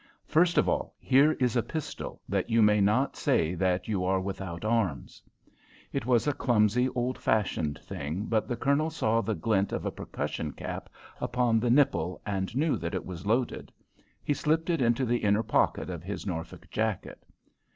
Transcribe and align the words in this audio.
First 0.25 0.57
of 0.57 0.67
all, 0.67 0.95
here 0.97 1.33
is 1.33 1.55
a 1.55 1.61
pistol, 1.61 2.23
that 2.27 2.49
you 2.49 2.63
may 2.63 2.81
not 2.81 3.15
say 3.15 3.53
that 3.53 3.87
you 3.87 4.03
are 4.03 4.19
without 4.19 4.65
arms." 4.65 5.21
It 5.93 6.07
was 6.07 6.25
a 6.25 6.33
clumsy, 6.33 6.89
old 6.95 7.19
fashioned 7.19 7.77
thing, 7.83 8.25
but 8.25 8.47
the 8.47 8.55
Colonel 8.55 8.89
saw 8.89 9.21
the 9.21 9.35
glint 9.35 9.71
of 9.71 9.85
a 9.85 9.91
percussion 9.91 10.53
cap 10.53 10.89
upon 11.19 11.59
the 11.59 11.69
nipple, 11.69 12.19
and 12.25 12.55
knew 12.57 12.77
that 12.77 12.95
it 12.95 13.05
was 13.05 13.27
loaded. 13.27 13.71
He 14.23 14.33
slipped 14.33 14.71
it 14.71 14.81
into 14.81 15.05
the 15.05 15.17
inner 15.17 15.43
pocket 15.43 15.87
of 15.91 16.01
his 16.01 16.25
Norfolk 16.25 16.71
jacket. 16.71 17.23